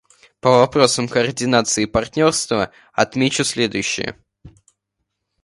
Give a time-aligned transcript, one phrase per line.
[0.39, 4.17] По вопросам координации и партнерства отмечу следующее.